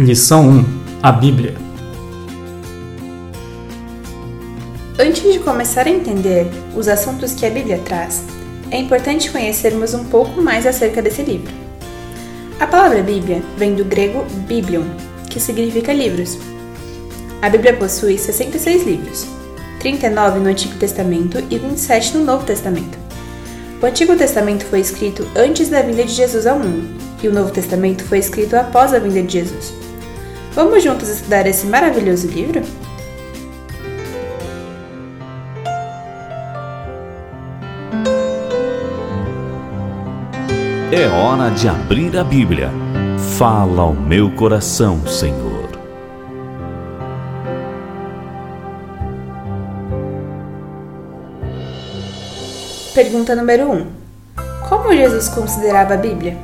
[0.00, 0.64] Lição 1
[1.02, 1.56] A Bíblia
[4.96, 8.22] Antes de começar a entender os assuntos que a Bíblia traz,
[8.70, 11.52] é importante conhecermos um pouco mais acerca desse livro.
[12.60, 14.84] A palavra Bíblia vem do grego biblion,
[15.28, 16.38] que significa livros.
[17.42, 19.26] A Bíblia possui 66 livros,
[19.80, 22.96] 39 no Antigo Testamento e 27 no Novo Testamento.
[23.82, 26.88] O Antigo Testamento foi escrito antes da vinda de Jesus ao mundo,
[27.20, 29.77] e o Novo Testamento foi escrito após a vinda de Jesus.
[30.54, 32.62] Vamos juntos estudar esse maravilhoso livro?
[40.90, 42.70] É hora de abrir a Bíblia.
[43.38, 45.68] Fala ao meu coração, Senhor.
[52.94, 53.86] Pergunta número 1.
[54.68, 56.36] Como Jesus considerava a Bíblia?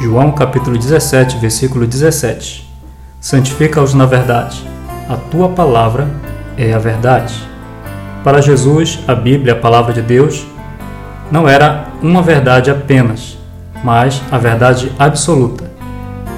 [0.00, 2.72] João capítulo 17, versículo 17.
[3.20, 4.64] Santifica-os na verdade.
[5.08, 6.08] A tua palavra
[6.56, 7.34] é a verdade.
[8.22, 10.46] Para Jesus, a Bíblia, a palavra de Deus,
[11.32, 13.36] não era uma verdade apenas,
[13.82, 15.68] mas a verdade absoluta.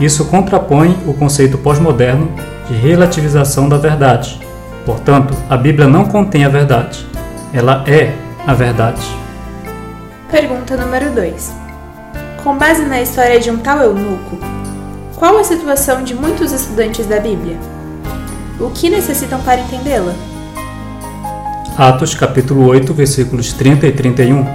[0.01, 2.31] Isso contrapõe o conceito pós-moderno
[2.67, 4.41] de relativização da verdade.
[4.87, 7.05] Portanto, a Bíblia não contém a verdade.
[7.53, 8.15] Ela é
[8.47, 9.03] a verdade.
[10.31, 11.60] Pergunta número 2.
[12.43, 14.39] Com base na história de um tal eunuco,
[15.17, 17.59] qual a situação de muitos estudantes da Bíblia?
[18.59, 20.15] O que necessitam para entendê-la?
[21.77, 24.47] Atos capítulo 8, versículos 30 e 31.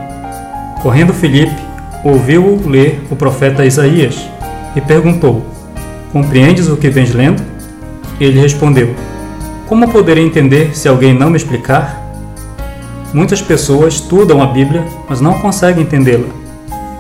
[0.81, 1.55] Correndo Filipe,
[2.03, 4.17] ouviu ler o profeta Isaías
[4.75, 5.45] e perguntou:
[6.11, 7.43] Compreendes o que vens lendo?
[8.19, 8.95] Ele respondeu:
[9.67, 12.01] Como poderei entender se alguém não me explicar?
[13.13, 16.44] Muitas pessoas estudam a Bíblia, mas não conseguem entendê-la.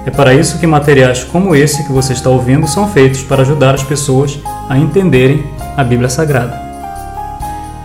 [0.05, 3.73] É para isso que materiais como esse que você está ouvindo são feitos para ajudar
[3.73, 4.39] as pessoas
[4.69, 5.43] a entenderem
[5.75, 6.61] a Bíblia Sagrada.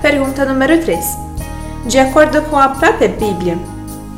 [0.03, 1.05] Pergunta número 3.
[1.87, 3.57] De acordo com a própria Bíblia,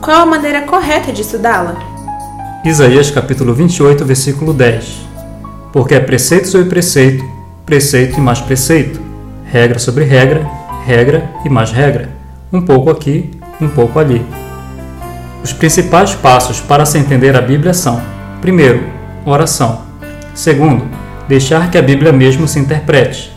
[0.01, 1.77] qual a maneira correta de estudá-la?
[2.65, 5.07] Isaías capítulo 28, versículo 10.
[5.73, 7.25] Porque é preceito sobre preceito,
[7.65, 9.01] preceito e mais preceito,
[9.45, 10.45] regra sobre regra,
[10.85, 12.11] regra e mais regra,
[12.53, 14.27] um pouco aqui, um pouco ali.
[15.43, 18.01] Os principais passos para se entender a Bíblia são:
[18.41, 18.85] primeiro,
[19.25, 19.83] oração.
[20.35, 20.85] Segundo,
[21.29, 23.33] deixar que a Bíblia mesmo se interprete.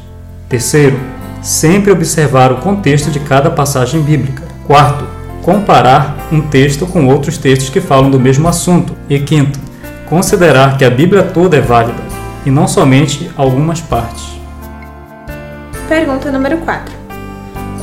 [0.48, 1.00] Terceiro,
[1.42, 4.44] sempre observar o contexto de cada passagem bíblica.
[4.68, 5.06] Quarto,
[5.42, 8.96] comparar um texto com outros textos que falam do mesmo assunto.
[9.10, 9.60] E quinto,
[10.08, 12.02] considerar que a Bíblia toda é válida
[12.46, 14.24] e não somente algumas partes.
[15.88, 16.94] Pergunta número 4.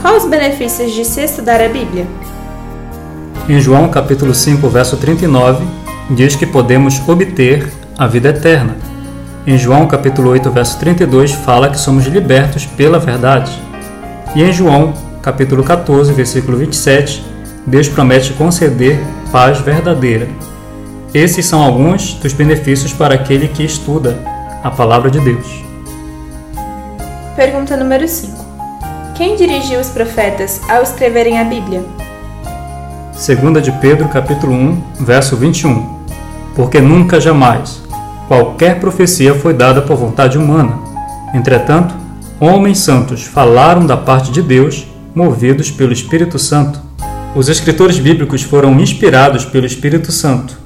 [0.01, 2.07] Quais os benefícios de se estudar a Bíblia?
[3.53, 5.63] Em João capítulo 5, verso 39,
[6.09, 8.79] diz que podemos obter a vida eterna.
[9.47, 13.53] Em João capítulo 8, verso 32, fala que somos libertos pela verdade.
[14.35, 17.23] E em João capítulo 14, versículo 27,
[17.67, 18.99] Deus promete conceder
[19.31, 20.27] paz verdadeira.
[21.13, 24.19] Esses são alguns dos benefícios para aquele que estuda
[24.65, 25.63] a palavra de Deus.
[27.37, 28.47] Pergunta número 5.
[29.15, 31.85] Quem dirigiu os profetas ao escreverem a Bíblia?
[33.25, 36.03] 2 de Pedro, capítulo 1, verso 21.
[36.57, 37.81] Porque nunca jamais
[38.27, 40.77] qualquer profecia foi dada por vontade humana.
[41.33, 41.95] Entretanto,
[42.41, 46.81] homens santos falaram da parte de Deus, movidos pelo Espírito Santo.
[47.37, 50.59] Os escritores bíblicos foram inspirados pelo Espírito Santo,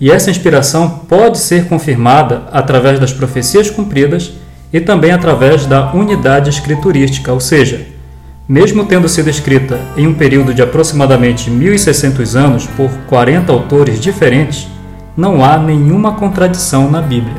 [0.00, 4.32] e essa inspiração pode ser confirmada através das profecias cumpridas
[4.72, 7.86] e também através da unidade escriturística, ou seja,
[8.50, 14.66] mesmo tendo sido escrita em um período de aproximadamente 1600 anos por 40 autores diferentes,
[15.16, 17.36] não há nenhuma contradição na Bíblia.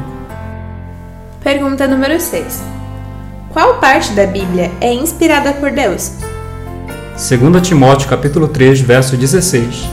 [1.43, 2.63] Pergunta número 6.
[3.49, 6.13] Qual parte da Bíblia é inspirada por Deus?
[7.17, 9.89] 2 Timóteo capítulo 3, verso 16.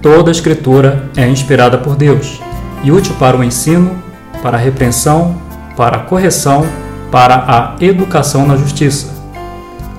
[0.00, 2.40] Toda a escritura é inspirada por Deus
[2.84, 4.00] e útil para o ensino,
[4.40, 5.42] para a repreensão,
[5.76, 6.64] para a correção,
[7.10, 9.21] para a educação na justiça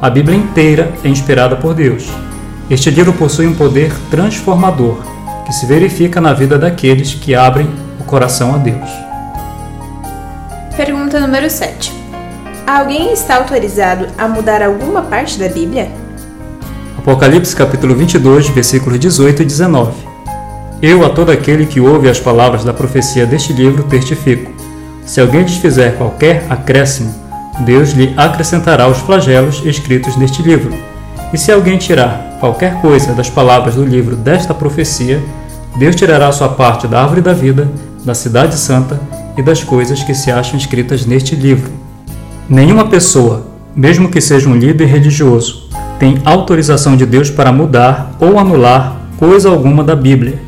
[0.04, 2.10] a Bíblia inteira é inspirada por Deus.
[2.70, 4.98] Este livro possui um poder transformador
[5.46, 7.70] que se verifica na vida daqueles que abrem
[8.02, 8.90] o coração a Deus.
[10.76, 11.94] Pergunta número 7.
[12.68, 15.90] Alguém está autorizado a mudar alguma parte da Bíblia?
[16.98, 19.94] Apocalipse capítulo 22, versículos 18 e 19.
[20.82, 24.52] Eu a todo aquele que ouve as palavras da profecia deste livro testifico.
[25.06, 27.23] Se alguém desfizer qualquer acréscimo,
[27.60, 30.74] Deus lhe acrescentará os flagelos escritos neste livro.
[31.32, 35.22] E se alguém tirar qualquer coisa das palavras do livro desta profecia,
[35.78, 37.70] Deus tirará sua parte da árvore da vida,
[38.04, 39.00] da cidade santa
[39.38, 41.72] e das coisas que se acham escritas neste livro.
[42.48, 48.38] Nenhuma pessoa, mesmo que seja um líder religioso, tem autorização de Deus para mudar ou
[48.38, 50.40] anular coisa alguma da Bíblia.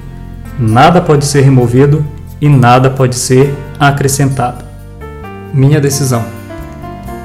[0.60, 2.06] Nada pode ser removido
[2.42, 4.64] e nada pode ser acrescentado.
[5.54, 6.45] Minha decisão.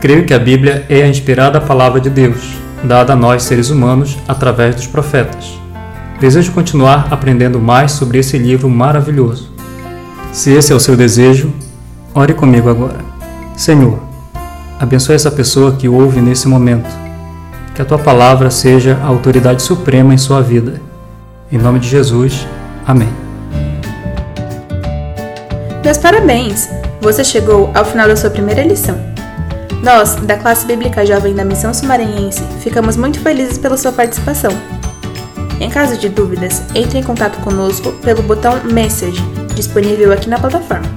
[0.01, 4.17] Creio que a Bíblia é a inspirada palavra de Deus, dada a nós seres humanos
[4.27, 5.61] através dos profetas.
[6.19, 9.53] Desejo continuar aprendendo mais sobre esse livro maravilhoso.
[10.33, 11.53] Se esse é o seu desejo,
[12.15, 12.97] ore comigo agora.
[13.55, 13.99] Senhor,
[14.79, 16.89] abençoe essa pessoa que ouve nesse momento.
[17.75, 20.81] Que a tua palavra seja a autoridade suprema em sua vida.
[21.53, 22.47] Em nome de Jesus,
[22.87, 23.09] amém.
[25.85, 26.71] Meus parabéns!
[27.03, 29.11] Você chegou ao final da sua primeira lição.
[29.83, 34.51] Nós, da classe bíblica jovem da Missão Sumarenhense, ficamos muito felizes pela sua participação.
[35.59, 39.23] Em caso de dúvidas, entre em contato conosco pelo botão Message,
[39.55, 40.90] disponível aqui na plataforma.